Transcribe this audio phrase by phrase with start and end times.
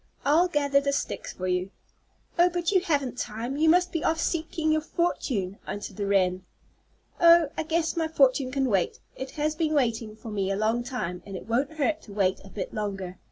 [0.25, 1.69] I'll gather the sticks for you."
[2.39, 6.43] "Oh, but you haven't time; you must be off seeking your fortune," answered the wren.
[7.19, 8.99] "Oh, I guess my fortune can wait.
[9.15, 12.39] It has been waiting for me a long time, and it won't hurt to wait
[12.43, 13.19] a bit longer.